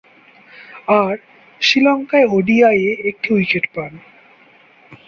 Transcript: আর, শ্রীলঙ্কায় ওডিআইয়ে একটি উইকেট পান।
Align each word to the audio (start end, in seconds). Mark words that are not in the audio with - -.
আর, 0.99 1.15
শ্রীলঙ্কায় 1.61 2.27
ওডিআইয়ে 2.27 2.91
একটি 3.03 3.27
উইকেট 3.33 3.65
পান। 3.75 3.91